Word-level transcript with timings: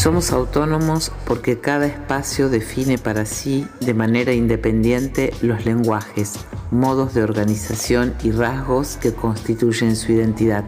Somos 0.00 0.32
autónomos 0.32 1.12
porque 1.26 1.60
cada 1.60 1.84
espacio 1.84 2.48
define 2.48 2.96
para 2.96 3.26
sí 3.26 3.68
de 3.80 3.92
manera 3.92 4.32
independiente 4.32 5.30
los 5.42 5.66
lenguajes, 5.66 6.36
modos 6.70 7.12
de 7.12 7.22
organización 7.22 8.14
y 8.22 8.30
rasgos 8.30 8.96
que 8.96 9.12
constituyen 9.12 9.96
su 9.96 10.12
identidad. 10.12 10.64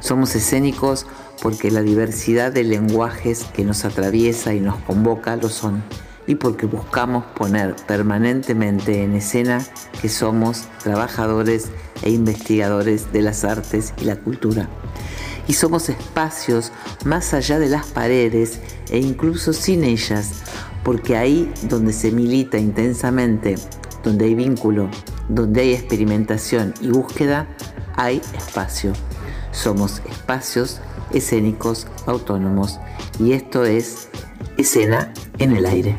Somos 0.00 0.34
escénicos 0.34 1.04
porque 1.42 1.70
la 1.70 1.82
diversidad 1.82 2.50
de 2.50 2.64
lenguajes 2.64 3.44
que 3.52 3.64
nos 3.64 3.84
atraviesa 3.84 4.54
y 4.54 4.60
nos 4.60 4.76
convoca 4.76 5.36
lo 5.36 5.50
son, 5.50 5.82
y 6.26 6.36
porque 6.36 6.64
buscamos 6.64 7.26
poner 7.36 7.76
permanentemente 7.86 9.02
en 9.02 9.14
escena 9.14 9.62
que 10.00 10.08
somos 10.08 10.68
trabajadores 10.82 11.66
e 12.00 12.12
investigadores 12.12 13.12
de 13.12 13.20
las 13.20 13.44
artes 13.44 13.92
y 14.00 14.06
la 14.06 14.16
cultura 14.16 14.70
y 15.48 15.54
somos 15.54 15.88
espacios 15.88 16.70
más 17.04 17.34
allá 17.34 17.58
de 17.58 17.68
las 17.68 17.86
paredes 17.86 18.60
e 18.90 18.98
incluso 18.98 19.52
sin 19.52 19.82
ellas, 19.82 20.42
porque 20.84 21.16
ahí 21.16 21.52
donde 21.64 21.92
se 21.92 22.12
milita 22.12 22.58
intensamente, 22.58 23.56
donde 24.04 24.26
hay 24.26 24.34
vínculo, 24.34 24.88
donde 25.28 25.62
hay 25.62 25.72
experimentación 25.72 26.74
y 26.80 26.90
búsqueda, 26.90 27.48
hay 27.96 28.22
espacio. 28.36 28.92
Somos 29.50 30.02
espacios 30.08 30.80
escénicos 31.12 31.86
autónomos 32.06 32.78
y 33.18 33.32
esto 33.32 33.64
es 33.64 34.08
escena 34.58 35.12
en 35.38 35.56
el 35.56 35.66
aire. 35.66 35.98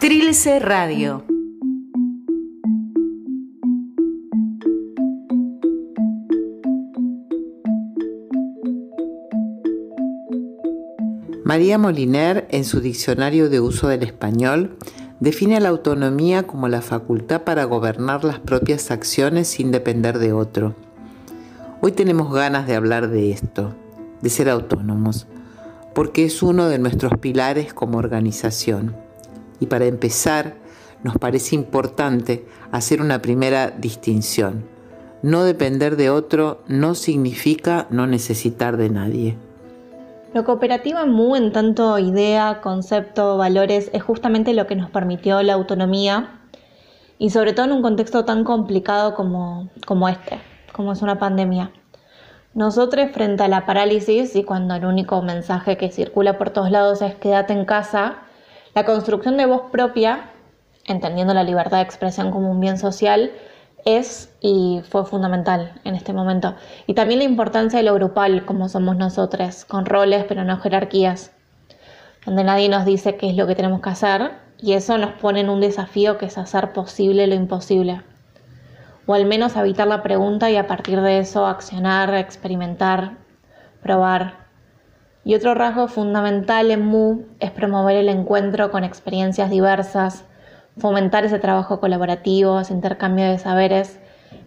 Trilce 0.00 0.58
Radio 0.58 1.29
María 11.50 11.78
Moliner, 11.78 12.46
en 12.52 12.64
su 12.64 12.80
Diccionario 12.80 13.50
de 13.50 13.58
Uso 13.58 13.88
del 13.88 14.04
Español, 14.04 14.76
define 15.18 15.58
la 15.58 15.70
autonomía 15.70 16.46
como 16.46 16.68
la 16.68 16.80
facultad 16.80 17.42
para 17.42 17.64
gobernar 17.64 18.22
las 18.22 18.38
propias 18.38 18.92
acciones 18.92 19.48
sin 19.48 19.72
depender 19.72 20.20
de 20.20 20.32
otro. 20.32 20.76
Hoy 21.80 21.90
tenemos 21.90 22.32
ganas 22.32 22.68
de 22.68 22.76
hablar 22.76 23.10
de 23.10 23.32
esto, 23.32 23.74
de 24.22 24.30
ser 24.30 24.48
autónomos, 24.48 25.26
porque 25.92 26.24
es 26.24 26.40
uno 26.44 26.68
de 26.68 26.78
nuestros 26.78 27.18
pilares 27.18 27.74
como 27.74 27.98
organización. 27.98 28.94
Y 29.58 29.66
para 29.66 29.86
empezar, 29.86 30.54
nos 31.02 31.18
parece 31.18 31.56
importante 31.56 32.46
hacer 32.70 33.02
una 33.02 33.22
primera 33.22 33.72
distinción. 33.72 34.66
No 35.24 35.42
depender 35.42 35.96
de 35.96 36.10
otro 36.10 36.62
no 36.68 36.94
significa 36.94 37.88
no 37.90 38.06
necesitar 38.06 38.76
de 38.76 38.90
nadie. 38.90 39.49
Lo 40.32 40.44
cooperativo 40.44 41.00
en 41.00 41.10
MU, 41.10 41.34
en 41.34 41.50
tanto 41.50 41.98
idea, 41.98 42.60
concepto, 42.60 43.36
valores, 43.36 43.90
es 43.92 44.02
justamente 44.04 44.54
lo 44.54 44.68
que 44.68 44.76
nos 44.76 44.88
permitió 44.88 45.42
la 45.42 45.54
autonomía 45.54 46.38
y 47.18 47.30
sobre 47.30 47.52
todo 47.52 47.66
en 47.66 47.72
un 47.72 47.82
contexto 47.82 48.24
tan 48.24 48.44
complicado 48.44 49.14
como, 49.14 49.68
como 49.86 50.08
este, 50.08 50.40
como 50.72 50.92
es 50.92 51.02
una 51.02 51.18
pandemia. 51.18 51.72
Nosotros 52.54 53.10
frente 53.12 53.42
a 53.42 53.48
la 53.48 53.66
parálisis 53.66 54.36
y 54.36 54.44
cuando 54.44 54.76
el 54.76 54.84
único 54.84 55.20
mensaje 55.20 55.76
que 55.76 55.90
circula 55.90 56.38
por 56.38 56.50
todos 56.50 56.70
lados 56.70 57.02
es 57.02 57.16
quédate 57.16 57.52
en 57.52 57.64
casa, 57.64 58.18
la 58.72 58.84
construcción 58.84 59.36
de 59.36 59.46
voz 59.46 59.62
propia, 59.72 60.30
entendiendo 60.86 61.34
la 61.34 61.42
libertad 61.42 61.78
de 61.78 61.82
expresión 61.82 62.30
como 62.30 62.52
un 62.52 62.60
bien 62.60 62.78
social, 62.78 63.32
es 63.84 64.32
y 64.40 64.82
fue 64.88 65.04
fundamental 65.04 65.80
en 65.84 65.94
este 65.94 66.12
momento. 66.12 66.54
Y 66.86 66.94
también 66.94 67.18
la 67.18 67.24
importancia 67.24 67.78
de 67.78 67.84
lo 67.84 67.94
grupal, 67.94 68.44
como 68.44 68.68
somos 68.68 68.96
nosotros, 68.96 69.64
con 69.64 69.86
roles 69.86 70.24
pero 70.28 70.44
no 70.44 70.58
jerarquías, 70.58 71.32
donde 72.24 72.44
nadie 72.44 72.68
nos 72.68 72.84
dice 72.84 73.16
qué 73.16 73.30
es 73.30 73.36
lo 73.36 73.46
que 73.46 73.54
tenemos 73.54 73.80
que 73.80 73.90
hacer 73.90 74.32
y 74.58 74.74
eso 74.74 74.98
nos 74.98 75.12
pone 75.12 75.40
en 75.40 75.50
un 75.50 75.60
desafío 75.60 76.18
que 76.18 76.26
es 76.26 76.38
hacer 76.38 76.72
posible 76.72 77.26
lo 77.26 77.34
imposible. 77.34 78.02
O 79.06 79.14
al 79.14 79.24
menos 79.24 79.56
evitar 79.56 79.88
la 79.88 80.02
pregunta 80.02 80.50
y 80.50 80.56
a 80.56 80.66
partir 80.66 81.00
de 81.00 81.18
eso 81.18 81.46
accionar, 81.46 82.14
experimentar, 82.14 83.16
probar. 83.82 84.34
Y 85.24 85.34
otro 85.34 85.54
rasgo 85.54 85.88
fundamental 85.88 86.70
en 86.70 86.86
MU 86.86 87.26
es 87.40 87.50
promover 87.50 87.96
el 87.96 88.08
encuentro 88.08 88.70
con 88.70 88.84
experiencias 88.84 89.50
diversas, 89.50 90.24
fomentar 90.80 91.24
ese 91.24 91.38
trabajo 91.38 91.78
colaborativo, 91.78 92.58
ese 92.58 92.72
intercambio 92.72 93.26
de 93.26 93.38
saberes 93.38 93.98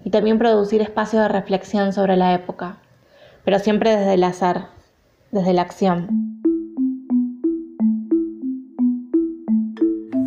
y 0.04 0.10
también 0.10 0.40
producir 0.40 0.82
espacios 0.82 1.22
de 1.22 1.30
reflexión 1.30 1.94
sobre 1.94 2.18
la 2.18 2.34
época, 2.34 2.78
pero 3.46 3.60
siempre 3.60 3.96
desde 3.96 4.16
el 4.16 4.24
azar, 4.24 4.70
desde 5.32 5.54
la 5.54 5.62
acción. 5.62 6.34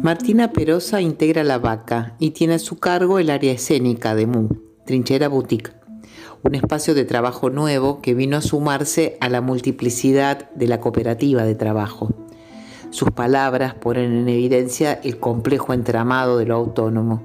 Martina 0.03 0.53
Perosa 0.53 1.00
integra 1.00 1.43
La 1.43 1.59
Vaca 1.59 2.15
y 2.21 2.31
tiene 2.31 2.55
a 2.55 2.59
su 2.61 2.78
cargo 2.78 3.19
el 3.19 3.28
área 3.28 3.53
escénica 3.53 4.15
de 4.15 4.27
MU, 4.27 4.62
Trinchera 4.84 5.27
Boutique, 5.28 5.73
un 6.44 6.55
espacio 6.55 6.94
de 6.94 7.05
trabajo 7.05 7.50
nuevo 7.50 8.00
que 8.00 8.15
vino 8.15 8.37
a 8.37 8.41
sumarse 8.41 9.19
a 9.21 9.28
la 9.28 9.41
multiplicidad 9.41 10.49
de 10.53 10.69
la 10.69 10.81
cooperativa 10.81 11.43
de 11.43 11.56
trabajo. 11.56 12.25
Sus 12.96 13.10
palabras 13.10 13.74
ponen 13.74 14.16
en 14.16 14.26
evidencia 14.26 14.94
el 15.04 15.18
complejo 15.18 15.74
entramado 15.74 16.38
de 16.38 16.46
lo 16.46 16.54
autónomo, 16.54 17.20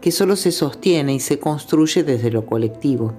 que 0.00 0.12
solo 0.12 0.36
se 0.36 0.52
sostiene 0.52 1.12
y 1.12 1.18
se 1.18 1.40
construye 1.40 2.04
desde 2.04 2.30
lo 2.30 2.46
colectivo. 2.46 3.14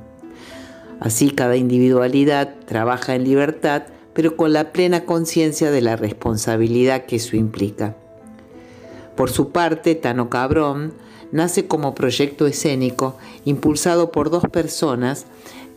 Así 1.02 1.30
cada 1.30 1.58
individualidad 1.58 2.56
trabaja 2.66 3.16
en 3.16 3.26
libertad, 3.26 3.84
pero 4.14 4.38
con 4.38 4.54
la 4.54 4.72
plena 4.72 5.04
conciencia 5.04 5.72
de 5.72 5.82
la 5.82 5.98
responsabilidad 5.98 7.04
que 7.06 7.18
eso 7.18 7.36
implica. 7.36 7.98
Por 9.18 9.30
su 9.30 9.50
parte, 9.50 9.94
Tano 9.96 10.30
Cabrón 10.30 10.94
nace 11.34 11.68
como 11.68 11.96
proyecto 11.96 12.48
escénico 12.48 13.18
impulsado 13.44 14.14
por 14.14 14.30
dos 14.30 14.46
personas 14.46 15.26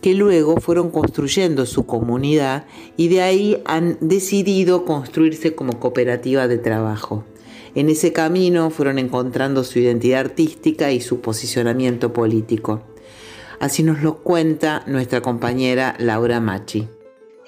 que 0.03 0.15
luego 0.15 0.61
fueron 0.61 0.91
construyendo 0.91 1.65
su 1.65 1.87
comunidad 1.87 2.67
y 2.97 3.09
de 3.09 3.23
ahí 3.23 3.63
han 3.65 3.97
decidido 4.01 4.85
construirse 4.85 5.55
como 5.55 5.79
cooperativa 5.79 6.49
de 6.49 6.59
trabajo. 6.59 7.25
En 7.75 7.89
ese 7.89 8.13
camino 8.13 8.69
fueron 8.71 8.99
encontrando 8.99 9.65
su 9.65 9.79
identidad 9.79 10.21
artística 10.21 10.91
y 10.91 11.01
su 11.01 11.21
posicionamiento 11.21 12.13
político. 12.13 12.83
Así 13.61 13.85
nos 13.85 14.03
lo 14.03 14.19
cuenta 14.19 14.83
nuestra 14.87 15.23
compañera 15.23 15.95
Laura 15.99 16.41
Machi. 16.41 16.89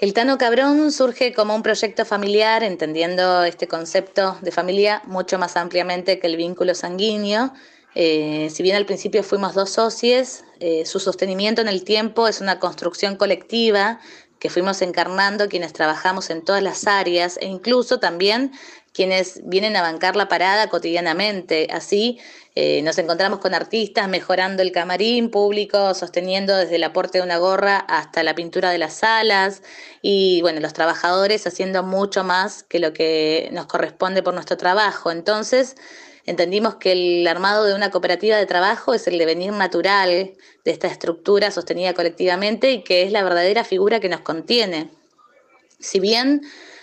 El 0.00 0.12
Tano 0.12 0.38
Cabrón 0.38 0.92
surge 0.92 1.34
como 1.34 1.54
un 1.54 1.62
proyecto 1.62 2.04
familiar, 2.04 2.62
entendiendo 2.62 3.42
este 3.44 3.66
concepto 3.66 4.36
de 4.42 4.53
familia 4.53 5.03
mucho 5.06 5.38
más 5.38 5.56
ampliamente 5.56 6.21
que 6.21 6.26
el 6.28 6.36
vínculo 6.36 6.75
sanguíneo, 6.75 7.53
eh, 7.94 8.49
si 8.50 8.62
bien 8.62 8.77
al 8.77 8.87
principio 8.87 9.22
fuimos 9.22 9.55
dos 9.55 9.71
socios, 9.71 10.44
eh, 10.60 10.84
su 10.84 10.99
sostenimiento 11.00 11.60
en 11.60 11.69
el 11.69 11.84
tiempo 11.84 12.27
es 12.27 12.41
una 12.41 12.59
construcción 12.59 13.16
colectiva 13.16 14.00
que 14.38 14.50
fuimos 14.50 14.82
encarnando 14.82 15.49
quienes 15.49 15.72
trabajamos 15.72 16.28
en 16.31 16.43
todas 16.44 16.62
las 16.62 16.87
áreas 16.87 17.38
e 17.41 17.47
incluso 17.47 17.99
también 17.99 18.53
quienes 18.93 19.41
vienen 19.44 19.75
a 19.77 19.83
bancar 19.83 20.16
la 20.16 20.28
parada 20.28 20.69
cotidianamente. 20.69 21.69
Así 21.71 22.21
eh, 22.54 22.81
nos 22.83 22.97
encontramos 22.99 23.41
con 23.41 23.54
artistas 23.54 24.09
mejorando 24.09 24.62
el 24.62 24.71
camarín 24.71 25.31
público, 25.31 25.94
sosteniendo 25.94 26.56
desde 26.56 26.77
el 26.77 26.84
aporte 26.84 27.19
de 27.19 27.25
una 27.25 27.38
gorra 27.38 27.78
hasta 27.78 28.22
la 28.22 28.34
pintura 28.34 28.71
de 28.71 28.78
las 28.78 28.94
salas 28.94 29.62
y 30.00 30.41
bueno, 30.43 30.60
los 30.60 30.72
trabajadores 30.72 31.47
haciendo 31.47 31.83
mucho 31.83 32.22
más 32.22 32.62
que 32.62 32.78
lo 32.78 32.93
que 32.93 33.49
nos 33.53 33.66
corresponde 33.66 34.22
por 34.22 34.34
nuestro 34.34 34.56
trabajo. 34.56 35.10
Entonces, 35.10 35.75
Entendimos 36.26 36.76
que 36.76 36.92
el 36.92 37.26
armado 37.26 37.64
de 37.64 37.74
una 37.74 37.90
cooperativa 37.90 38.36
de 38.36 38.46
trabajo 38.46 38.94
es 38.94 39.06
el 39.06 39.18
devenir 39.18 39.52
natural 39.52 40.08
de 40.64 40.70
esta 40.70 40.86
estructura 40.88 41.50
sostenida 41.50 41.92
colectivamente 41.92 42.72
y 42.72 42.82
que 42.82 43.03
es 43.03 43.12
la 43.12 43.22
verdadera 43.22 43.62
figura 43.62 44.00
que 44.00 44.09
nos 44.09 44.21
contiene. 44.21 44.91
Si 45.78 46.00
bien 46.00 46.41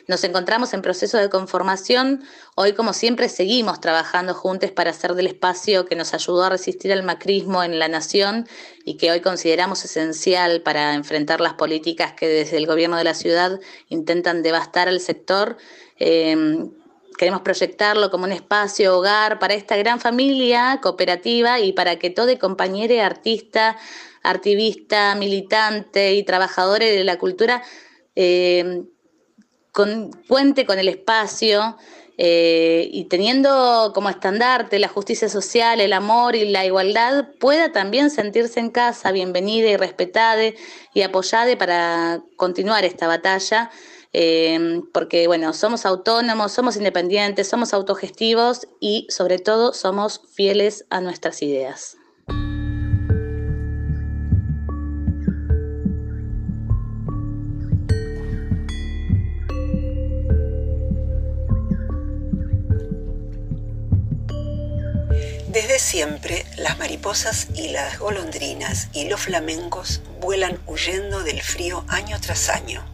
nos 0.08 0.24
encontramos 0.24 0.74
en 0.74 0.84
proceso 0.84 1.18
de 1.18 1.30
conformación, 1.30 2.24
hoy 2.56 2.74
como 2.74 2.94
siempre 2.94 3.30
seguimos 3.30 3.80
trabajando 3.80 4.36
juntos 4.36 4.70
para 4.70 4.92
hacer 4.92 5.16
del 5.16 5.28
espacio 5.28 5.86
que 5.86 5.96
nos 5.96 6.14
ayudó 6.14 6.44
a 6.44 6.50
resistir 6.50 6.92
al 6.94 7.02
macrismo 7.02 7.64
en 7.64 7.80
la 7.80 7.88
nación 7.88 8.48
y 8.86 8.98
que 8.98 9.10
hoy 9.10 9.22
consideramos 9.22 9.84
esencial 9.86 10.62
para 10.62 10.94
enfrentar 10.94 11.42
las 11.42 11.54
políticas 11.54 12.14
que 12.14 12.28
desde 12.28 12.58
el 12.58 12.68
gobierno 12.68 12.98
de 12.98 13.06
la 13.06 13.16
ciudad 13.16 13.60
intentan 13.90 14.44
devastar 14.44 14.88
al 14.88 15.00
sector. 15.00 15.58
Eh, 15.98 16.70
Queremos 17.18 17.42
proyectarlo 17.42 18.10
como 18.10 18.26
un 18.26 18.32
espacio 18.32 18.98
hogar 18.98 19.40
para 19.40 19.54
esta 19.54 19.78
gran 19.78 20.00
familia 20.00 20.80
cooperativa 20.82 21.60
y 21.60 21.74
para 21.74 21.98
que 21.98 22.10
todo 22.10 22.38
compañero 22.40 23.02
artista, 23.04 23.78
activista, 24.24 25.16
militante 25.16 26.14
y 26.14 26.24
trabajadores 26.24 26.96
de 26.96 27.04
la 27.04 27.18
cultura 27.18 27.62
eh, 28.16 28.84
cuente 30.28 30.66
con 30.66 30.80
el 30.80 30.90
espacio 30.90 31.78
eh, 32.18 32.90
y 32.92 33.06
teniendo 33.06 33.92
como 33.96 34.10
estandarte 34.10 34.80
la 34.80 34.90
justicia 34.90 35.30
social, 35.30 35.80
el 35.80 35.94
amor 35.94 36.36
y 36.36 36.50
la 36.50 36.66
igualdad, 36.66 37.30
pueda 37.40 37.72
también 37.72 38.10
sentirse 38.10 38.60
en 38.60 38.70
casa, 38.70 39.12
bienvenida 39.12 39.70
y 39.70 39.78
respetada 39.78 40.44
y 40.94 41.02
apoyada 41.02 41.58
para 41.58 42.22
continuar 42.36 42.84
esta 42.84 43.08
batalla 43.08 43.72
eh, 44.14 44.82
porque 44.94 45.28
bueno, 45.28 45.54
somos 45.54 45.86
autónomos, 45.86 46.52
somos 46.52 46.76
independientes, 46.76 47.48
somos 47.48 47.74
autogestivos 47.74 48.68
y 48.80 49.08
sobre 49.10 49.40
todo 49.40 49.74
somos 49.74 50.22
fieles 50.34 50.86
a 50.90 51.02
nuestras 51.02 51.42
ideas. 51.42 51.98
Desde 65.52 65.80
siempre, 65.80 66.46
las 66.58 66.80
mariposas 66.80 67.50
y 67.56 67.70
las 67.70 68.00
golondrinas 68.00 68.88
y 68.94 69.10
los 69.10 69.20
flamencos 69.20 70.02
vuelan 70.22 70.58
huyendo 70.66 71.24
del 71.24 71.42
frío 71.42 71.84
año 71.90 72.18
tras 72.22 72.48
año. 72.48 72.86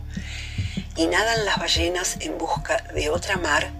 Y 0.98 1.08
nadan 1.08 1.46
las 1.46 1.60
ballenas 1.60 2.18
en 2.20 2.38
busca 2.38 2.84
de 2.94 3.10
otra 3.10 3.38
mar 3.38 3.72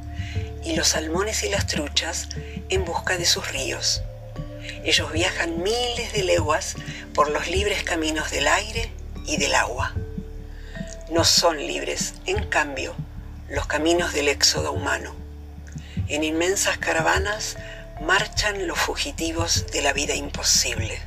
y 0.64 0.76
los 0.76 0.90
salmones 0.90 1.44
y 1.44 1.50
las 1.50 1.66
truchas 1.66 2.30
en 2.70 2.86
busca 2.86 3.18
de 3.18 3.26
sus 3.26 3.52
ríos. 3.52 4.04
Ellos 4.84 5.12
viajan 5.12 5.64
miles 5.64 6.14
de 6.14 6.24
leguas 6.24 6.76
por 7.14 7.30
los 7.30 7.48
libres 7.48 7.84
caminos 7.84 8.32
del 8.32 8.48
aire 8.48 8.92
y 9.26 9.38
del 9.38 9.56
agua. 9.56 9.94
No 11.10 11.24
son 11.24 11.58
libres, 11.58 12.14
en 12.26 12.44
cambio, 12.50 12.96
los 13.50 13.66
caminos 13.66 14.14
del 14.14 14.28
éxodo 14.28 14.72
humano. 14.72 15.16
En 16.08 16.24
inmensas 16.24 16.78
caravanas 16.78 17.58
marchan 18.02 18.68
los 18.68 18.78
fugitivos 18.78 19.66
de 19.72 19.82
la 19.82 19.94
vida 19.94 20.16
imposible. 20.16 21.00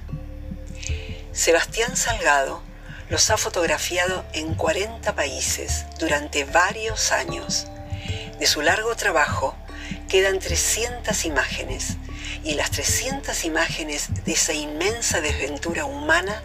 Sebastián 1.32 1.96
Salgado 1.96 2.62
los 3.10 3.28
ha 3.30 3.36
fotografiado 3.36 4.24
en 4.32 4.54
40 4.54 5.14
países 5.14 5.84
durante 5.98 6.44
varios 6.44 7.12
años. 7.12 7.66
De 8.38 8.46
su 8.46 8.62
largo 8.62 8.94
trabajo 8.94 9.56
quedan 10.08 10.38
300 10.38 11.24
imágenes 11.24 11.96
y 12.44 12.54
las 12.54 12.70
300 12.70 13.44
imágenes 13.44 14.24
de 14.24 14.32
esa 14.32 14.52
inmensa 14.52 15.20
desventura 15.20 15.84
humana 15.84 16.40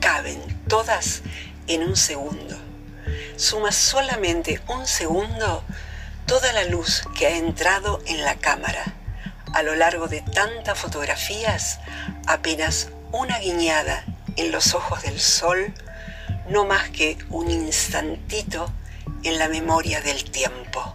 caben 0.00 0.40
todas 0.66 1.22
en 1.66 1.82
un 1.82 1.96
segundo. 1.96 2.56
Suma 3.36 3.70
solamente 3.70 4.60
un 4.66 4.86
segundo 4.86 5.62
toda 6.26 6.52
la 6.52 6.64
luz 6.64 7.02
que 7.16 7.26
ha 7.26 7.36
entrado 7.36 8.00
en 8.06 8.24
la 8.24 8.36
cámara 8.36 8.94
a 9.54 9.62
lo 9.62 9.74
largo 9.74 10.08
de 10.08 10.20
tantas 10.20 10.78
fotografías, 10.78 11.80
apenas 12.26 12.88
una 13.12 13.38
guiñada 13.38 14.04
en 14.36 14.52
los 14.52 14.74
ojos 14.74 15.02
del 15.02 15.20
sol, 15.20 15.72
no 16.50 16.64
más 16.64 16.90
que 16.90 17.16
un 17.30 17.50
instantito 17.50 18.70
en 19.22 19.38
la 19.38 19.48
memoria 19.48 20.00
del 20.00 20.24
tiempo. 20.24 20.94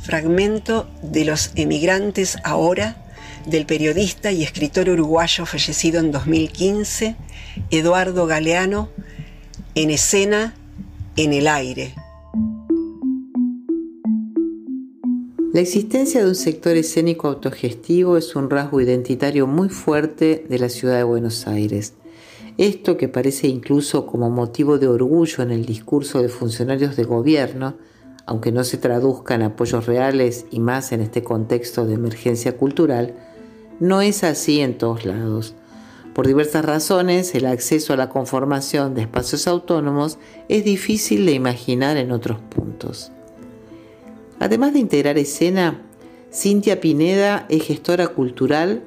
Fragmento 0.00 0.88
de 1.02 1.24
Los 1.24 1.52
emigrantes 1.54 2.38
ahora 2.44 2.96
del 3.46 3.66
periodista 3.66 4.32
y 4.32 4.42
escritor 4.42 4.88
uruguayo 4.88 5.46
fallecido 5.46 6.00
en 6.00 6.12
2015, 6.12 7.16
Eduardo 7.70 8.26
Galeano, 8.26 8.90
en 9.74 9.90
escena, 9.90 10.54
en 11.16 11.32
el 11.32 11.48
aire. 11.48 11.94
La 15.52 15.60
existencia 15.60 16.20
de 16.22 16.28
un 16.28 16.34
sector 16.34 16.76
escénico 16.76 17.26
autogestivo 17.26 18.16
es 18.16 18.36
un 18.36 18.50
rasgo 18.50 18.80
identitario 18.80 19.46
muy 19.46 19.70
fuerte 19.70 20.44
de 20.48 20.58
la 20.58 20.68
ciudad 20.68 20.98
de 20.98 21.04
Buenos 21.04 21.46
Aires. 21.46 21.94
Esto 22.58 22.96
que 22.96 23.08
parece 23.08 23.46
incluso 23.46 24.04
como 24.04 24.30
motivo 24.30 24.78
de 24.78 24.88
orgullo 24.88 25.44
en 25.44 25.52
el 25.52 25.64
discurso 25.64 26.20
de 26.20 26.28
funcionarios 26.28 26.96
de 26.96 27.04
gobierno, 27.04 27.76
aunque 28.26 28.50
no 28.50 28.64
se 28.64 28.78
traduzca 28.78 29.36
en 29.36 29.42
apoyos 29.42 29.86
reales 29.86 30.44
y 30.50 30.58
más 30.58 30.90
en 30.90 31.00
este 31.00 31.22
contexto 31.22 31.86
de 31.86 31.94
emergencia 31.94 32.56
cultural, 32.56 33.14
no 33.78 34.02
es 34.02 34.24
así 34.24 34.60
en 34.60 34.76
todos 34.76 35.04
lados. 35.06 35.54
Por 36.14 36.26
diversas 36.26 36.64
razones, 36.64 37.32
el 37.36 37.46
acceso 37.46 37.92
a 37.92 37.96
la 37.96 38.08
conformación 38.08 38.92
de 38.96 39.02
espacios 39.02 39.46
autónomos 39.46 40.18
es 40.48 40.64
difícil 40.64 41.26
de 41.26 41.32
imaginar 41.32 41.96
en 41.96 42.10
otros 42.10 42.40
puntos. 42.40 43.12
Además 44.40 44.72
de 44.72 44.80
integrar 44.80 45.16
escena, 45.16 45.80
Cintia 46.32 46.80
Pineda 46.80 47.46
es 47.48 47.62
gestora 47.62 48.08
cultural, 48.08 48.82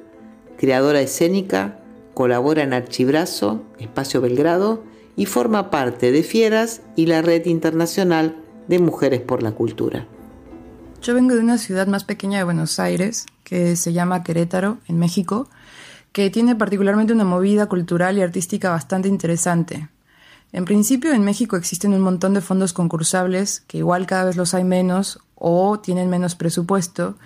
creadora 0.58 1.00
escénica, 1.00 1.81
colabora 2.22 2.62
en 2.62 2.72
Archibrazo, 2.72 3.64
Espacio 3.80 4.20
Belgrado 4.20 4.84
y 5.16 5.26
forma 5.26 5.72
parte 5.72 6.12
de 6.12 6.22
Fieras 6.22 6.80
y 6.94 7.06
la 7.06 7.20
Red 7.20 7.46
Internacional 7.46 8.36
de 8.68 8.78
Mujeres 8.78 9.20
por 9.20 9.42
la 9.42 9.50
Cultura. 9.50 10.06
Yo 11.02 11.14
vengo 11.14 11.34
de 11.34 11.40
una 11.40 11.58
ciudad 11.58 11.88
más 11.88 12.04
pequeña 12.04 12.38
de 12.38 12.44
Buenos 12.44 12.78
Aires, 12.78 13.26
que 13.42 13.74
se 13.74 13.92
llama 13.92 14.22
Querétaro, 14.22 14.78
en 14.86 15.00
México, 15.00 15.48
que 16.12 16.30
tiene 16.30 16.54
particularmente 16.54 17.12
una 17.12 17.24
movida 17.24 17.66
cultural 17.66 18.16
y 18.16 18.22
artística 18.22 18.70
bastante 18.70 19.08
interesante. 19.08 19.88
En 20.52 20.64
principio, 20.64 21.12
en 21.12 21.24
México 21.24 21.56
existen 21.56 21.92
un 21.92 22.02
montón 22.02 22.34
de 22.34 22.40
fondos 22.40 22.72
concursables, 22.72 23.64
que 23.66 23.78
igual 23.78 24.06
cada 24.06 24.26
vez 24.26 24.36
los 24.36 24.54
hay 24.54 24.62
menos 24.62 25.18
o 25.34 25.80
tienen 25.80 26.08
menos 26.08 26.36
presupuesto, 26.36 27.16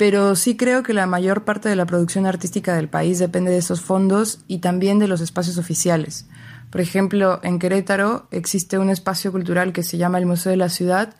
pero 0.00 0.34
sí 0.34 0.56
creo 0.56 0.82
que 0.82 0.94
la 0.94 1.04
mayor 1.04 1.44
parte 1.44 1.68
de 1.68 1.76
la 1.76 1.84
producción 1.84 2.24
artística 2.24 2.74
del 2.74 2.88
país 2.88 3.18
depende 3.18 3.50
de 3.50 3.58
esos 3.58 3.82
fondos 3.82 4.38
y 4.48 4.60
también 4.60 4.98
de 4.98 5.06
los 5.06 5.20
espacios 5.20 5.58
oficiales. 5.58 6.24
Por 6.70 6.80
ejemplo, 6.80 7.38
en 7.42 7.58
Querétaro 7.58 8.26
existe 8.30 8.78
un 8.78 8.88
espacio 8.88 9.30
cultural 9.30 9.74
que 9.74 9.82
se 9.82 9.98
llama 9.98 10.16
el 10.16 10.24
Museo 10.24 10.52
de 10.52 10.56
la 10.56 10.70
Ciudad, 10.70 11.14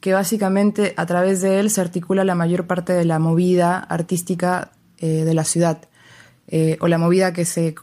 que 0.00 0.14
básicamente 0.14 0.94
a 0.96 1.06
través 1.06 1.42
de 1.42 1.60
él 1.60 1.70
se 1.70 1.80
articula 1.80 2.24
la 2.24 2.34
mayor 2.34 2.66
parte 2.66 2.92
de 2.92 3.04
la 3.04 3.20
movida 3.20 3.78
artística 3.78 4.72
eh, 4.98 5.22
de 5.22 5.34
la 5.34 5.44
ciudad, 5.44 5.82
eh, 6.48 6.76
o 6.80 6.88
la 6.88 6.98
movida 6.98 7.32
que 7.32 7.44
se 7.44 7.76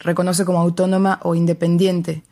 reconoce 0.00 0.44
como 0.44 0.60
autónoma 0.60 1.18
o 1.22 1.34
independiente. 1.34 2.24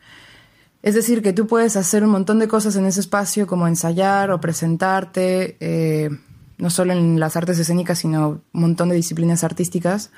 Es 0.83 0.93
decir, 0.93 1.23
que 1.23 1.33
tú 1.33 1.47
puedes 1.47 1.75
hacer 1.75 2.03
un 2.03 2.11
montón 2.11 2.37
de 2.37 2.47
cosas 2.47 2.75
en 2.75 2.85
ese 2.85 2.99
espacio, 2.99 3.47
como 3.47 3.67
ensayar 3.67 4.29
o 4.29 4.39
presentarte, 4.39 5.57
eh, 5.59 6.11
no 6.57 6.69
solo 6.69 6.93
en 6.93 7.19
las 7.19 7.35
artes 7.35 7.59
escénicas, 7.59 7.99
sino 7.99 8.41
un 8.53 8.61
montón 8.61 8.89
de 8.89 8.95
disciplinas 8.95 9.43
artísticas. 9.43 10.11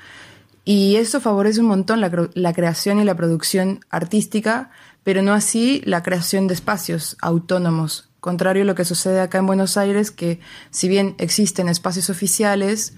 Y 0.63 0.95
eso 0.95 1.21
favorece 1.21 1.61
un 1.61 1.67
montón 1.67 2.01
la, 2.01 2.11
la 2.33 2.53
creación 2.53 2.99
y 2.99 3.04
la 3.04 3.15
producción 3.15 3.81
artística, 3.89 4.71
pero 5.04 5.21
no 5.21 5.33
así 5.33 5.81
la 5.85 6.01
creación 6.04 6.47
de 6.47 6.56
espacios 6.56 7.18
autónomos. 7.21 8.09
Contrario 8.19 8.63
a 8.63 8.65
lo 8.65 8.75
que 8.75 8.85
sucede 8.85 9.21
acá 9.21 9.37
en 9.37 9.45
Buenos 9.45 9.77
Aires, 9.77 10.09
que 10.09 10.39
si 10.71 10.87
bien 10.87 11.15
existen 11.19 11.69
espacios 11.69 12.09
oficiales, 12.09 12.94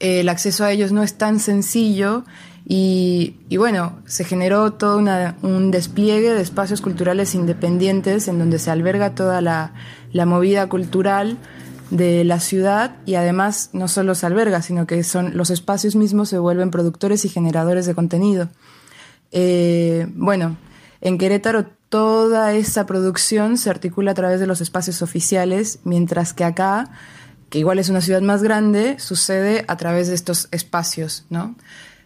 eh, 0.00 0.20
el 0.20 0.28
acceso 0.28 0.64
a 0.64 0.72
ellos 0.72 0.92
no 0.92 1.02
es 1.02 1.14
tan 1.14 1.40
sencillo 1.40 2.24
y, 2.70 3.34
bueno, 3.56 3.98
se 4.04 4.24
generó 4.24 4.74
todo 4.74 4.98
un 4.98 5.70
despliegue 5.70 6.34
de 6.34 6.42
espacios 6.42 6.82
culturales 6.82 7.34
independientes 7.34 8.28
en 8.28 8.38
donde 8.38 8.58
se 8.58 8.70
alberga 8.70 9.14
toda 9.14 9.40
la, 9.40 9.72
movida 10.26 10.68
cultural 10.68 11.38
de 11.90 12.24
la 12.24 12.40
ciudad 12.40 12.96
y 13.06 13.14
además 13.14 13.70
no 13.72 13.88
solo 13.88 14.14
se 14.14 14.26
alberga, 14.26 14.62
sino 14.62 14.86
que 14.86 15.02
son 15.04 15.36
los 15.36 15.50
espacios 15.50 15.96
mismos 15.96 16.28
se 16.28 16.38
vuelven 16.38 16.70
productores 16.70 17.24
y 17.24 17.28
generadores 17.28 17.86
de 17.86 17.94
contenido. 17.94 18.48
Eh, 19.32 20.06
bueno, 20.14 20.56
en 21.00 21.18
Querétaro 21.18 21.66
toda 21.88 22.52
esa 22.54 22.86
producción 22.86 23.56
se 23.56 23.70
articula 23.70 24.10
a 24.10 24.14
través 24.14 24.40
de 24.40 24.46
los 24.46 24.60
espacios 24.60 25.02
oficiales, 25.02 25.80
mientras 25.84 26.32
que 26.32 26.44
acá, 26.44 26.90
que 27.48 27.58
igual 27.58 27.78
es 27.78 27.88
una 27.88 28.00
ciudad 28.00 28.20
más 28.20 28.42
grande, 28.42 28.98
sucede 28.98 29.64
a 29.68 29.76
través 29.76 30.08
de 30.08 30.14
estos 30.14 30.48
espacios, 30.50 31.24
¿no? 31.30 31.56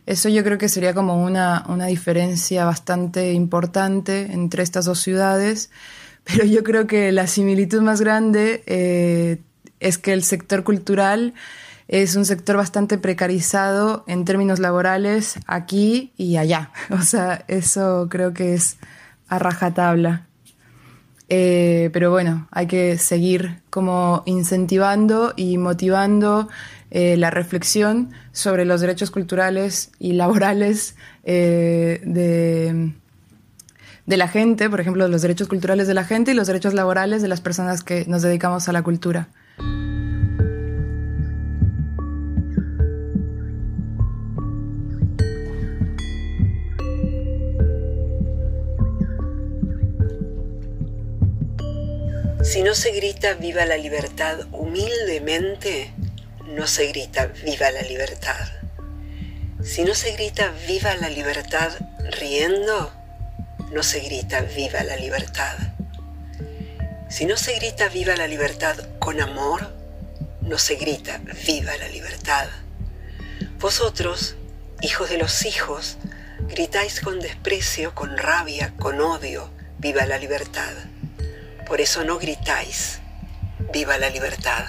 Eso 0.04 0.28
yo 0.28 0.42
creo 0.42 0.58
que 0.58 0.68
sería 0.68 0.94
como 0.94 1.22
una, 1.22 1.64
diferencia 1.86 2.64
bastante 2.64 3.32
importante 3.32 4.32
entre 4.32 4.62
estas 4.62 4.84
dos 4.84 5.00
ciudades, 5.00 5.70
pero 6.24 6.44
yo 6.44 6.62
creo 6.62 6.86
que 6.86 7.12
la 7.12 7.26
similitud 7.26 7.82
más 7.82 8.00
grande 8.00 8.62
eh, 8.66 9.40
es 9.82 9.98
que 9.98 10.12
el 10.12 10.22
sector 10.24 10.64
cultural 10.64 11.34
es 11.88 12.16
un 12.16 12.24
sector 12.24 12.56
bastante 12.56 12.96
precarizado 12.96 14.04
en 14.06 14.24
términos 14.24 14.58
laborales 14.58 15.38
aquí 15.46 16.12
y 16.16 16.36
allá. 16.36 16.70
O 16.90 17.02
sea, 17.02 17.44
eso 17.48 18.06
creo 18.10 18.32
que 18.32 18.54
es 18.54 18.78
a 19.28 19.38
rajatabla. 19.38 20.26
Eh, 21.28 21.90
pero 21.92 22.10
bueno, 22.10 22.48
hay 22.50 22.66
que 22.66 22.98
seguir 22.98 23.60
como 23.70 24.22
incentivando 24.26 25.32
y 25.36 25.56
motivando 25.56 26.48
eh, 26.90 27.16
la 27.16 27.30
reflexión 27.30 28.10
sobre 28.32 28.66
los 28.66 28.82
derechos 28.82 29.10
culturales 29.10 29.90
y 29.98 30.12
laborales 30.12 30.94
eh, 31.24 32.02
de, 32.04 32.92
de 34.04 34.16
la 34.18 34.28
gente, 34.28 34.68
por 34.68 34.80
ejemplo, 34.80 35.08
los 35.08 35.22
derechos 35.22 35.48
culturales 35.48 35.86
de 35.86 35.94
la 35.94 36.04
gente 36.04 36.32
y 36.32 36.34
los 36.34 36.46
derechos 36.46 36.74
laborales 36.74 37.22
de 37.22 37.28
las 37.28 37.40
personas 37.40 37.82
que 37.82 38.04
nos 38.06 38.20
dedicamos 38.20 38.68
a 38.68 38.72
la 38.72 38.82
cultura. 38.82 39.28
Si 52.52 52.62
no 52.62 52.74
se 52.74 52.90
grita 52.90 53.32
viva 53.32 53.64
la 53.64 53.78
libertad 53.78 54.40
humildemente, 54.52 55.90
no 56.44 56.66
se 56.66 56.86
grita 56.88 57.24
viva 57.24 57.70
la 57.70 57.80
libertad. 57.80 58.46
Si 59.64 59.84
no 59.84 59.94
se 59.94 60.12
grita 60.12 60.52
viva 60.68 60.94
la 60.96 61.08
libertad 61.08 61.72
riendo, 62.10 62.92
no 63.70 63.82
se 63.82 64.00
grita 64.00 64.42
viva 64.42 64.82
la 64.82 64.96
libertad. 64.96 65.56
Si 67.08 67.24
no 67.24 67.38
se 67.38 67.54
grita 67.54 67.88
viva 67.88 68.16
la 68.16 68.26
libertad 68.26 68.76
con 68.98 69.22
amor, 69.22 69.72
no 70.42 70.58
se 70.58 70.74
grita 70.74 71.22
viva 71.46 71.74
la 71.78 71.88
libertad. 71.88 72.48
Vosotros, 73.60 74.36
hijos 74.82 75.08
de 75.08 75.16
los 75.16 75.46
hijos, 75.46 75.96
gritáis 76.48 77.00
con 77.00 77.18
desprecio, 77.18 77.94
con 77.94 78.18
rabia, 78.18 78.74
con 78.78 79.00
odio, 79.00 79.48
viva 79.78 80.04
la 80.04 80.18
libertad. 80.18 80.91
Por 81.72 81.80
eso 81.80 82.04
no 82.04 82.18
gritáis, 82.18 83.00
viva 83.72 83.96
la 83.96 84.10
libertad. 84.10 84.64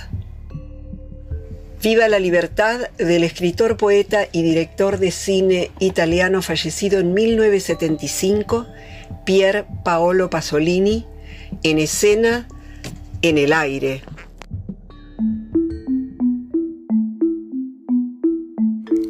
Viva 1.81 2.07
la 2.07 2.17
libertad 2.17 2.79
del 2.97 3.25
escritor, 3.25 3.75
poeta 3.75 4.29
y 4.31 4.41
director 4.41 4.97
de 4.99 5.11
cine 5.11 5.71
italiano 5.79 6.41
fallecido 6.41 7.01
en 7.01 7.13
1975, 7.13 8.65
Pier 9.25 9.65
Paolo 9.83 10.29
Pasolini, 10.29 11.05
en 11.63 11.79
escena, 11.79 12.47
en 13.21 13.37
el 13.37 13.51
aire. 13.51 14.01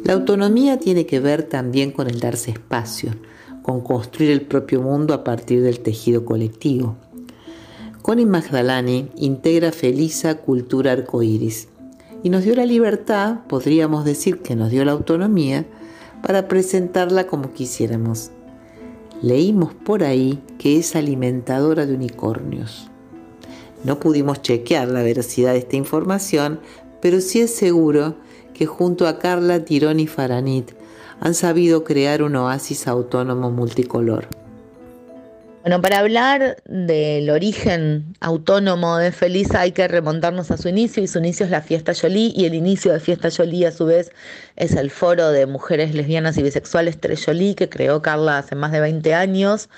La 0.02 0.14
autonomía 0.14 0.80
tiene 0.80 1.06
que 1.06 1.20
ver 1.20 1.44
también 1.44 1.92
con 1.92 2.10
el 2.10 2.18
darse 2.18 2.50
espacio, 2.50 3.14
con 3.62 3.82
construir 3.82 4.32
el 4.32 4.40
propio 4.40 4.82
mundo 4.82 5.14
a 5.14 5.22
partir 5.22 5.62
del 5.62 5.78
tejido 5.78 6.24
colectivo. 6.24 7.03
Connie 8.04 8.26
Magdalani 8.26 9.08
integra 9.16 9.72
Felisa 9.72 10.34
Cultura 10.34 10.92
Arcoiris 10.92 11.68
y 12.22 12.28
nos 12.28 12.44
dio 12.44 12.54
la 12.54 12.66
libertad, 12.66 13.38
podríamos 13.48 14.04
decir 14.04 14.42
que 14.42 14.54
nos 14.54 14.70
dio 14.70 14.84
la 14.84 14.92
autonomía, 14.92 15.64
para 16.20 16.46
presentarla 16.46 17.26
como 17.26 17.54
quisiéramos. 17.54 18.30
Leímos 19.22 19.72
por 19.72 20.04
ahí 20.04 20.38
que 20.58 20.76
es 20.78 20.94
alimentadora 20.96 21.86
de 21.86 21.94
unicornios. 21.94 22.90
No 23.84 23.98
pudimos 24.00 24.42
chequear 24.42 24.88
la 24.88 25.02
veracidad 25.02 25.52
de 25.52 25.60
esta 25.60 25.76
información, 25.76 26.60
pero 27.00 27.22
sí 27.22 27.40
es 27.40 27.54
seguro 27.54 28.16
que 28.52 28.66
junto 28.66 29.08
a 29.08 29.18
Carla 29.18 29.64
Tirón 29.64 29.98
y 29.98 30.06
Faranit 30.06 30.72
han 31.20 31.32
sabido 31.32 31.84
crear 31.84 32.22
un 32.22 32.36
oasis 32.36 32.86
autónomo 32.86 33.50
multicolor. 33.50 34.28
Bueno, 35.64 35.80
para 35.80 36.00
hablar 36.00 36.62
del 36.66 37.30
origen 37.30 38.14
autónomo 38.20 38.98
de 38.98 39.12
Felisa 39.12 39.60
hay 39.60 39.72
que 39.72 39.88
remontarnos 39.88 40.50
a 40.50 40.58
su 40.58 40.68
inicio 40.68 41.02
y 41.02 41.06
su 41.06 41.20
inicio 41.20 41.46
es 41.46 41.50
la 41.50 41.62
Fiesta 41.62 41.94
Jolie 41.98 42.34
y 42.36 42.44
el 42.44 42.52
inicio 42.52 42.92
de 42.92 43.00
Fiesta 43.00 43.30
Jolie 43.34 43.66
a 43.66 43.72
su 43.72 43.86
vez 43.86 44.12
es 44.56 44.72
el 44.72 44.90
foro 44.90 45.30
de 45.30 45.46
mujeres 45.46 45.94
lesbianas 45.94 46.36
y 46.36 46.42
bisexuales 46.42 47.00
Tres 47.00 47.24
Jolie 47.24 47.54
que 47.54 47.70
creó 47.70 48.02
Carla 48.02 48.36
hace 48.36 48.54
más 48.56 48.72
de 48.72 48.80
20 48.80 49.14
años 49.14 49.70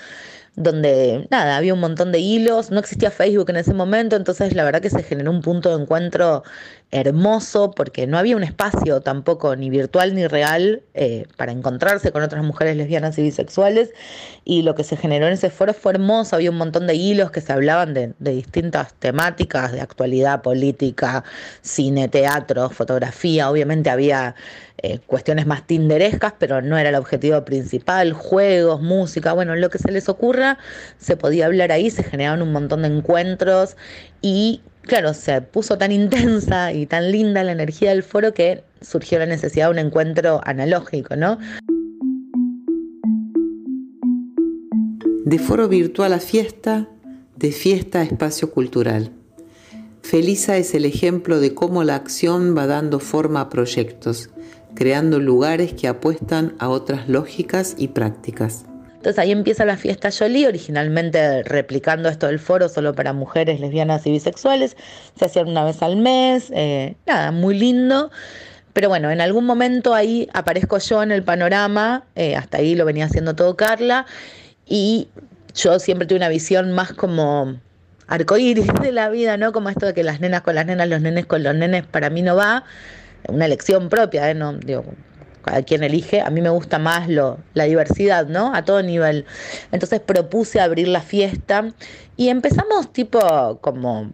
donde 0.57 1.27
nada, 1.29 1.55
había 1.55 1.73
un 1.75 1.79
montón 1.79 2.11
de 2.11 2.19
hilos, 2.19 2.71
no 2.71 2.79
existía 2.79 3.11
Facebook 3.11 3.49
en 3.51 3.57
ese 3.57 3.75
momento, 3.75 4.15
entonces 4.15 4.55
la 4.55 4.63
verdad 4.63 4.81
que 4.81 4.89
se 4.89 5.03
generó 5.03 5.29
un 5.31 5.41
punto 5.41 5.69
de 5.69 5.83
encuentro 5.83 6.43
hermoso 6.91 7.71
porque 7.71 8.07
no 8.07 8.17
había 8.17 8.37
un 8.37 8.43
espacio 8.43 9.01
tampoco 9.01 9.55
ni 9.57 9.69
virtual 9.69 10.15
ni 10.15 10.25
real 10.25 10.83
eh, 10.93 11.25
para 11.35 11.51
encontrarse 11.51 12.13
con 12.13 12.23
otras 12.23 12.45
mujeres 12.45 12.77
lesbianas 12.77 13.17
y 13.17 13.23
bisexuales. 13.23 13.89
Y 14.45 14.61
lo 14.61 14.73
que 14.75 14.85
se 14.85 14.95
generó 14.95 15.27
en 15.27 15.33
ese 15.33 15.49
foro 15.49 15.73
fue 15.73 15.93
hermoso, 15.93 16.37
había 16.37 16.49
un 16.49 16.57
montón 16.57 16.87
de 16.87 16.95
hilos 16.95 17.31
que 17.31 17.41
se 17.41 17.51
hablaban 17.51 17.93
de, 17.93 18.13
distintas 18.19 18.93
temáticas, 18.93 19.73
de 19.73 19.81
actualidad 19.81 20.41
política, 20.41 21.25
cine, 21.61 22.07
teatro, 22.07 22.69
fotografía, 22.69 23.49
obviamente 23.49 23.89
había 23.89 24.35
eh, 24.77 24.99
cuestiones 24.99 25.45
más 25.45 25.67
tinderescas, 25.67 26.33
pero 26.39 26.61
no 26.61 26.77
era 26.77 26.89
el 26.89 26.95
objetivo 26.95 27.43
principal, 27.43 28.13
juegos, 28.13 28.81
música, 28.81 29.33
bueno, 29.33 29.55
lo 29.57 29.69
que 29.69 29.79
se 29.79 29.91
les 29.91 30.07
ocurra, 30.07 30.57
se 30.97 31.17
podía 31.17 31.47
hablar 31.47 31.73
ahí, 31.73 31.89
se 31.89 32.03
generaban 32.03 32.41
un 32.41 32.53
montón 32.53 32.83
de 32.83 32.87
encuentros 32.87 33.75
y 34.21 34.61
claro, 34.87 35.13
se 35.13 35.41
puso 35.41 35.77
tan 35.77 35.91
intensa 35.91 36.71
y 36.73 36.85
tan 36.85 37.11
linda 37.11 37.43
la 37.43 37.51
energía 37.51 37.91
del 37.91 38.03
foro 38.03 38.33
que 38.33 38.63
surgió 38.81 39.19
la 39.19 39.25
necesidad 39.25 39.67
de 39.67 39.71
un 39.71 39.79
encuentro 39.79 40.41
analógico, 40.43 41.15
¿no? 41.15 41.37
De 45.25 45.39
foro 45.39 45.67
virtual 45.67 46.13
a 46.13 46.19
fiesta, 46.19 46.87
de 47.35 47.51
fiesta 47.51 47.99
a 47.99 48.03
espacio 48.03 48.51
cultural. 48.51 49.11
Felisa 50.01 50.57
es 50.57 50.73
el 50.73 50.85
ejemplo 50.85 51.41
de 51.41 51.53
cómo 51.53 51.83
la 51.83 51.95
acción 51.95 52.55
va 52.57 52.65
dando 52.65 52.99
forma 52.99 53.41
a 53.41 53.49
proyectos, 53.49 54.29
creando 54.73 55.19
lugares 55.19 55.73
que 55.73 55.89
apuestan 55.89 56.55
a 56.59 56.69
otras 56.69 57.09
lógicas 57.09 57.75
y 57.77 57.89
prácticas. 57.89 58.63
Entonces 59.07 59.23
ahí 59.23 59.31
empieza 59.31 59.63
la 59.63 59.77
fiesta 59.77 60.09
Jolie, 60.11 60.49
originalmente 60.49 61.41
replicando 61.43 62.09
esto 62.09 62.27
del 62.27 62.39
foro 62.39 62.67
solo 62.67 62.93
para 62.93 63.13
mujeres 63.13 63.61
lesbianas 63.61 64.05
y 64.05 64.11
bisexuales. 64.11 64.75
Se 65.17 65.23
hacían 65.23 65.47
una 65.47 65.63
vez 65.63 65.81
al 65.81 65.95
mes, 65.95 66.51
eh, 66.53 66.97
nada, 67.05 67.31
muy 67.31 67.57
lindo. 67.57 68.11
Pero 68.73 68.89
bueno, 68.89 69.09
en 69.09 69.21
algún 69.21 69.45
momento 69.45 69.93
ahí 69.93 70.27
aparezco 70.33 70.77
yo 70.79 71.01
en 71.03 71.13
el 71.13 71.23
panorama, 71.23 72.03
eh, 72.15 72.35
hasta 72.35 72.57
ahí 72.57 72.75
lo 72.75 72.83
venía 72.83 73.05
haciendo 73.05 73.33
todo 73.33 73.55
Carla, 73.55 74.05
y 74.65 75.07
yo 75.55 75.79
siempre 75.79 76.05
tuve 76.05 76.17
una 76.17 76.27
visión 76.27 76.73
más 76.73 76.91
como 76.91 77.61
arcoíris 78.07 78.67
de 78.81 78.91
la 78.91 79.07
vida, 79.07 79.37
¿no? 79.37 79.53
Como 79.53 79.69
esto 79.69 79.85
de 79.85 79.93
que 79.93 80.03
las 80.03 80.19
nenas 80.19 80.41
con 80.41 80.53
las 80.55 80.65
nenas, 80.65 80.89
los 80.89 80.99
nenes 80.99 81.25
con 81.25 81.43
los 81.43 81.55
nenes, 81.55 81.85
para 81.85 82.09
mí 82.09 82.23
no 82.23 82.35
va. 82.35 82.65
Una 83.29 83.45
elección 83.45 83.87
propia, 83.87 84.29
¿eh? 84.29 84.33
No, 84.33 84.51
digo, 84.51 84.83
a 85.47 85.61
quien 85.63 85.83
elige, 85.83 86.21
a 86.21 86.29
mí 86.29 86.41
me 86.41 86.49
gusta 86.49 86.79
más 86.79 87.07
lo, 87.09 87.37
la 87.53 87.65
diversidad, 87.65 88.27
¿no? 88.27 88.53
A 88.53 88.63
todo 88.63 88.81
nivel. 88.83 89.25
Entonces 89.71 89.99
propuse 89.99 90.59
abrir 90.59 90.87
la 90.87 91.01
fiesta 91.01 91.73
y 92.15 92.29
empezamos 92.29 92.91
tipo 92.93 93.59
como 93.61 94.11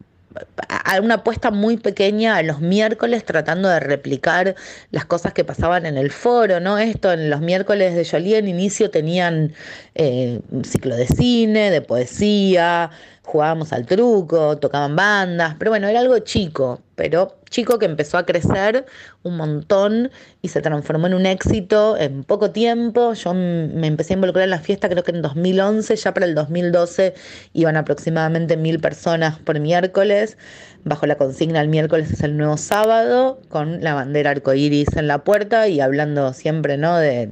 a 0.68 1.00
una 1.00 1.16
apuesta 1.16 1.52
muy 1.52 1.78
pequeña 1.78 2.38
a 2.38 2.44
los 2.44 2.60
miércoles 2.60 3.24
tratando 3.26 3.70
de 3.70 3.80
replicar 3.80 4.56
las 4.92 5.06
cosas 5.06 5.34
que 5.34 5.44
pasaban 5.44 5.86
en 5.86 5.98
el 5.98 6.12
foro, 6.12 6.60
¿no? 6.60 6.78
Esto 6.78 7.12
en 7.12 7.30
los 7.30 7.42
miércoles 7.42 7.96
de 7.96 8.06
Jolie 8.06 8.38
en 8.38 8.48
inicio 8.48 8.90
tenían 8.90 9.54
eh, 9.96 10.40
un 10.52 10.66
ciclo 10.66 10.96
de 10.96 11.08
cine, 11.08 11.70
de 11.72 11.82
poesía, 11.82 12.92
jugábamos 13.24 13.72
al 13.72 13.86
truco, 13.86 14.58
tocaban 14.58 14.96
bandas, 14.96 15.56
pero 15.58 15.72
bueno, 15.72 15.88
era 15.88 16.02
algo 16.02 16.20
chico, 16.20 16.82
pero 16.96 17.36
chico 17.50 17.80
que 17.80 17.86
empezó 17.86 18.18
a 18.18 18.26
crecer 18.26 18.86
un 19.24 19.38
montón 19.38 20.12
y 20.42 20.50
se 20.50 20.62
transformó 20.62 21.08
en 21.08 21.14
un 21.14 21.26
éxito 21.26 21.98
en 21.98 22.24
poco 22.24 22.52
tiempo. 22.52 23.14
Yo 23.14 23.34
me 23.34 23.88
empecé 23.88 24.14
a 24.14 24.16
involucrar 24.16 24.44
en 24.44 24.50
la 24.50 24.60
fiesta 24.60 24.90
creo 24.90 25.04
que 25.04 25.12
en 25.12 25.22
2011, 25.22 25.96
ya 25.96 26.14
para 26.14 26.26
el 26.26 26.36
2012 26.36 27.14
iban 27.54 27.78
aproximadamente 27.78 28.58
mil 28.58 28.80
personas 28.80 29.40
por 29.40 29.60
miércoles, 29.60 30.38
bajo 30.84 31.06
la 31.06 31.16
consigna 31.16 31.62
el 31.62 31.70
miércoles 31.70 32.12
es 32.12 32.22
el 32.24 32.36
nuevo 32.36 32.58
sábado, 32.58 33.40
con 33.50 33.82
la 33.82 33.94
bandera 33.94 34.32
arcoíris 34.32 34.96
en 34.98 35.08
la 35.08 35.24
puerta 35.24 35.70
y 35.70 35.80
hablando 35.80 36.34
siempre 36.34 36.78
¿no? 36.78 36.98
de, 36.98 37.30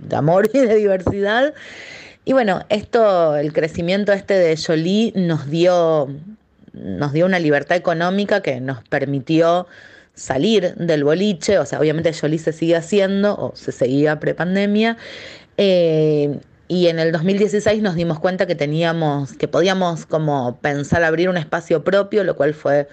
de 0.00 0.16
amor 0.16 0.48
y 0.54 0.60
de 0.60 0.74
diversidad. 0.76 1.52
Y 2.28 2.34
bueno, 2.34 2.62
esto, 2.68 3.36
el 3.36 3.54
crecimiento 3.54 4.12
este 4.12 4.34
de 4.34 4.54
Jolie 4.54 5.14
nos 5.16 5.48
dio, 5.48 6.08
nos 6.74 7.14
dio 7.14 7.24
una 7.24 7.38
libertad 7.38 7.78
económica 7.78 8.42
que 8.42 8.60
nos 8.60 8.84
permitió 8.84 9.66
salir 10.12 10.74
del 10.74 11.04
boliche, 11.04 11.58
o 11.58 11.64
sea, 11.64 11.80
obviamente 11.80 12.12
Jolie 12.12 12.38
se 12.38 12.52
sigue 12.52 12.76
haciendo 12.76 13.34
o 13.34 13.56
se 13.56 13.72
seguía 13.72 14.20
prepandemia. 14.20 14.98
Eh, 15.56 16.38
y 16.68 16.88
en 16.88 16.98
el 16.98 17.12
2016 17.12 17.80
nos 17.80 17.94
dimos 17.94 18.20
cuenta 18.20 18.44
que 18.44 18.54
teníamos, 18.54 19.32
que 19.32 19.48
podíamos 19.48 20.04
como 20.04 20.58
pensar 20.58 21.04
abrir 21.04 21.30
un 21.30 21.38
espacio 21.38 21.82
propio, 21.82 22.24
lo 22.24 22.36
cual 22.36 22.52
fue 22.52 22.88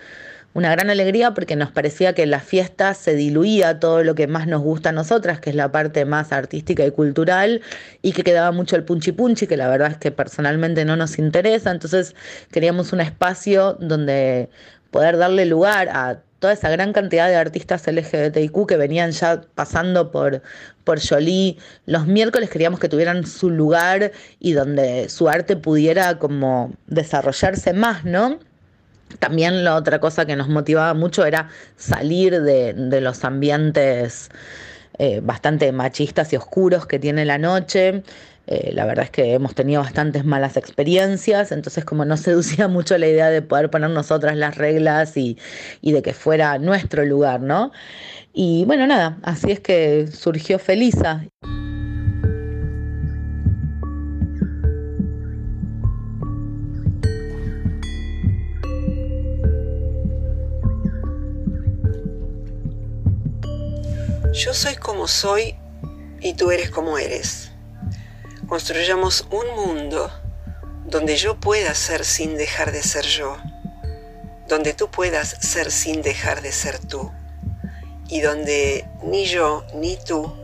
una 0.56 0.72
gran 0.72 0.90
alegría 0.90 1.34
porque 1.34 1.58
nos 1.58 1.70
parecía 1.70 2.14
que 2.16 2.26
la 2.26 2.40
fiesta 2.40 2.94
se 2.94 3.14
diluía 3.14 3.78
todo 3.82 4.06
lo 4.06 4.16
que 4.16 4.26
más 4.26 4.48
nos 4.48 4.62
gusta 4.62 4.90
a 4.90 4.92
nosotras, 4.94 5.42
que 5.42 5.50
es 5.50 5.56
la 5.56 5.70
parte 5.70 6.06
más 6.06 6.32
artística 6.32 6.86
y 6.86 6.92
cultural, 6.92 7.62
y 8.02 8.14
que 8.14 8.24
quedaba 8.24 8.54
mucho 8.54 8.78
el 8.78 8.86
punchi 8.86 9.12
punchi, 9.12 9.48
que 9.48 9.58
la 9.58 9.68
verdad 9.68 9.92
es 9.92 9.98
que 9.98 10.12
personalmente 10.12 10.86
no 10.86 10.96
nos 10.96 11.20
interesa. 11.20 11.72
Entonces 11.72 12.16
queríamos 12.52 12.94
un 12.94 13.02
espacio 13.02 13.74
donde 13.82 14.50
poder 14.92 15.18
darle 15.18 15.46
lugar 15.46 15.90
a 15.90 16.22
toda 16.40 16.54
esa 16.54 16.70
gran 16.70 16.94
cantidad 16.94 17.28
de 17.28 17.36
artistas 17.36 17.86
LGBTIQ 17.86 18.66
que 18.66 18.78
venían 18.78 19.12
ya 19.12 19.42
pasando 19.56 20.10
por, 20.10 20.42
por 20.86 21.06
Jolie. 21.06 21.58
Los 21.86 22.08
miércoles 22.08 22.50
queríamos 22.50 22.80
que 22.80 22.88
tuvieran 22.88 23.26
su 23.26 23.50
lugar 23.50 24.14
y 24.40 24.54
donde 24.54 25.10
su 25.10 25.28
arte 25.28 25.58
pudiera 25.58 26.18
como 26.18 26.74
desarrollarse 26.88 27.74
más, 27.74 28.06
¿no? 28.06 28.40
También 29.20 29.64
la 29.64 29.76
otra 29.76 30.00
cosa 30.00 30.26
que 30.26 30.36
nos 30.36 30.50
motivaba 30.50 30.94
mucho 30.94 31.26
era 31.26 31.50
salir 31.78 32.42
de, 32.42 33.02
los 33.02 33.24
ambientes 33.24 34.30
eh, 34.98 35.22
bastante 35.24 35.72
machistas 35.72 36.34
y 36.34 36.36
oscuros 36.36 36.86
que 36.86 37.00
tiene 37.00 37.26
la 37.26 37.38
noche. 37.38 38.04
Eh, 38.48 38.72
la 38.74 38.86
verdad 38.86 39.06
es 39.06 39.12
que 39.12 39.34
hemos 39.34 39.56
tenido 39.56 39.82
bastantes 39.82 40.24
malas 40.24 40.56
experiencias, 40.56 41.52
entonces 41.52 41.84
como 41.84 42.06
no 42.06 42.18
seducía 42.18 42.68
mucho 42.68 42.98
la 42.98 43.08
idea 43.08 43.30
de 43.30 43.42
poder 43.42 43.70
poner 43.70 43.90
nosotras 43.90 44.36
las 44.36 44.56
reglas 44.56 45.18
y, 45.18 45.38
y 45.82 45.92
de 45.94 46.02
que 46.02 46.14
fuera 46.14 46.58
nuestro 46.60 47.06
lugar, 47.06 47.42
¿no? 47.42 47.72
Y 48.34 48.66
bueno, 48.66 48.86
nada, 48.86 49.18
así 49.24 49.52
es 49.52 49.60
que 49.62 50.08
surgió 50.08 50.60
Felisa. 50.60 51.26
Yo 64.36 64.54
soy 64.54 64.76
como 64.76 65.08
soy 65.08 65.56
y 66.20 66.34
tú 66.34 66.52
eres 66.52 66.70
como 66.70 66.98
eres. 66.98 67.52
Construyamos 68.50 69.26
un 69.32 69.56
mundo 69.56 70.12
donde 70.86 71.16
yo 71.16 71.40
pueda 71.40 71.74
ser 71.74 72.04
sin 72.04 72.36
dejar 72.36 72.74
de 72.74 72.84
ser 72.84 73.06
yo, 73.06 73.38
donde 74.50 74.74
tú 74.74 74.92
puedas 74.92 75.38
ser 75.40 75.72
sin 75.72 76.02
dejar 76.02 76.42
de 76.42 76.52
ser 76.52 76.80
tú, 76.80 77.14
y 78.10 78.20
donde 78.20 78.86
ni 79.04 79.26
yo 79.26 79.64
ni 79.74 79.98
tú 80.06 80.36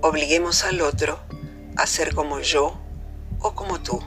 obliguemos 0.00 0.62
al 0.62 0.80
otro 0.80 1.18
a 1.74 1.88
ser 1.88 2.14
como 2.14 2.38
yo 2.38 2.80
o 3.40 3.52
como 3.52 3.80
tú. 3.80 4.00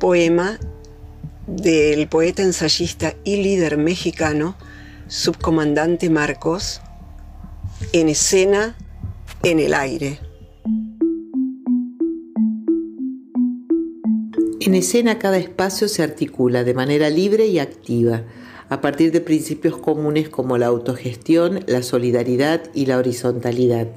Poema 0.00 0.58
del 1.46 2.08
poeta 2.08 2.40
ensayista 2.40 3.14
y 3.24 3.42
líder 3.42 3.76
mexicano 3.76 4.56
subcomandante 5.12 6.08
Marcos, 6.08 6.80
en 7.92 8.08
escena, 8.08 8.74
en 9.42 9.60
el 9.60 9.74
aire. 9.74 10.18
En 14.60 14.74
escena 14.74 15.18
cada 15.18 15.36
espacio 15.36 15.88
se 15.88 16.02
articula 16.02 16.64
de 16.64 16.72
manera 16.72 17.10
libre 17.10 17.46
y 17.46 17.58
activa, 17.58 18.22
a 18.70 18.80
partir 18.80 19.12
de 19.12 19.20
principios 19.20 19.76
comunes 19.76 20.30
como 20.30 20.56
la 20.56 20.68
autogestión, 20.68 21.62
la 21.66 21.82
solidaridad 21.82 22.62
y 22.72 22.86
la 22.86 22.96
horizontalidad. 22.96 23.88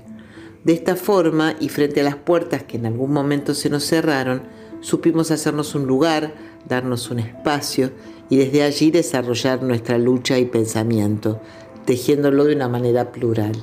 De 0.65 0.74
esta 0.74 0.98
forma, 0.98 1.55
y 1.62 1.69
frente 1.69 2.01
a 2.01 2.03
las 2.03 2.17
puertas 2.17 2.63
que 2.63 2.75
en 2.75 2.88
algún 2.88 3.13
momento 3.13 3.53
se 3.53 3.69
nos 3.69 3.86
cerraron, 3.86 4.41
supimos 4.81 5.31
hacernos 5.31 5.75
un 5.75 5.86
lugar, 5.86 6.34
darnos 6.67 7.10
un 7.10 7.19
espacio 7.19 7.91
y 8.29 8.38
desde 8.38 8.63
allí 8.63 8.91
desarrollar 8.91 9.63
nuestra 9.63 9.98
lucha 9.98 10.39
y 10.39 10.46
pensamiento, 10.46 11.39
tejiéndolo 11.86 12.46
de 12.46 12.55
una 12.55 12.67
manera 12.67 13.12
plural. 13.12 13.53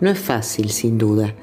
No 0.00 0.10
es 0.10 0.18
fácil, 0.18 0.70
sin 0.70 0.98
duda, 0.98 1.34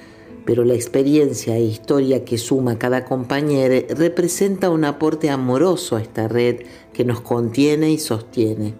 pero 0.45 0.65
la 0.65 0.73
experiencia 0.73 1.55
e 1.55 1.61
historia 1.61 2.25
que 2.25 2.37
suma 2.37 2.79
cada 2.79 3.05
compañero 3.05 3.85
representa 3.95 4.69
un 4.69 4.83
aporte 4.83 5.29
amoroso 5.29 5.95
a 5.95 6.01
esta 6.01 6.27
red 6.27 6.61
que 6.91 7.05
nos 7.05 7.21
contiene 7.21 7.91
y 7.91 7.99
sostiene. 7.99 8.73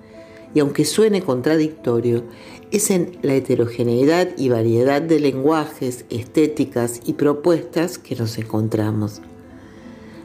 Y 0.53 0.61
aunque 0.61 0.83
suene 0.83 1.21
contradictorio, 1.21 2.23
es 2.71 2.89
en 2.89 3.17
la 3.21 3.35
heterogeneidad 3.35 4.29
y 4.35 4.49
variedad 4.49 5.01
de 5.01 5.19
lenguajes, 5.19 6.05
estéticas 6.09 7.01
y 7.05 7.13
propuestas 7.13 7.99
que 7.99 8.15
nos 8.15 8.37
encontramos. 8.39 9.21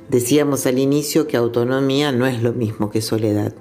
Decíamos 0.09 0.67
al 0.67 0.79
inicio 0.79 1.27
que 1.27 1.37
autonomía 1.37 2.13
no 2.13 2.27
es 2.27 2.43
lo 2.43 2.53
mismo 2.53 2.91
que 2.91 3.01
soledad. 3.01 3.55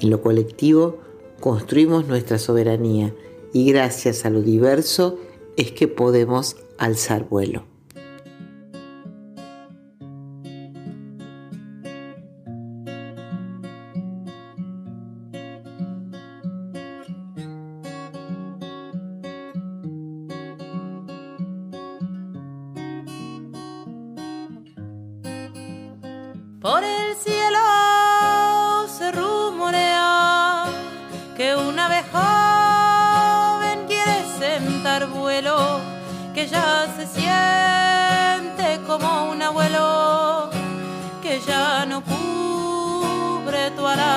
En 0.00 0.10
lo 0.10 0.22
colectivo 0.22 0.98
construimos 1.40 2.06
nuestra 2.06 2.38
soberanía 2.38 3.14
y 3.52 3.70
gracias 3.70 4.24
a 4.24 4.30
lo 4.30 4.42
diverso 4.42 5.18
es 5.56 5.70
que 5.70 5.86
podemos 5.86 6.56
alzar 6.78 7.28
vuelo. 7.28 7.73
Cubre 43.74 43.94
toda 43.94 44.13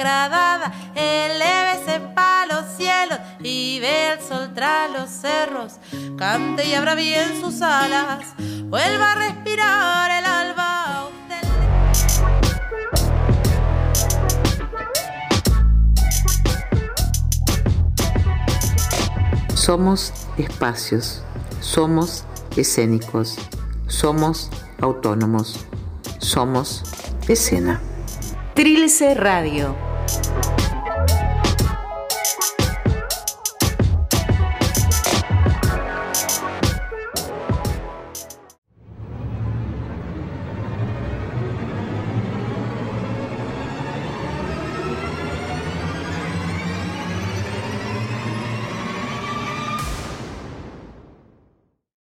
degradada. 0.00 0.72
Elévese 0.94 2.00
pa' 2.14 2.46
los 2.46 2.64
cielos 2.76 3.18
y 3.42 3.80
ve 3.80 4.12
el 4.12 4.20
sol 4.20 4.50
tras 4.54 4.90
los 4.90 5.10
cerros. 5.10 5.74
Cante 6.16 6.66
y 6.66 6.74
abra 6.74 6.94
bien 6.94 7.38
sus 7.40 7.60
alas. 7.60 8.34
Vuelva 8.64 9.12
a 9.12 9.14
respirar 9.16 10.10
el 10.10 10.24
alba. 10.24 10.66
Somos 19.54 20.12
espacios, 20.38 21.22
somos 21.60 22.24
escénicos, 22.56 23.36
somos 23.86 24.50
autónomos, 24.80 25.66
somos 26.18 26.82
escena. 27.28 27.80
Trilce 28.54 29.14
Radio. 29.14 29.89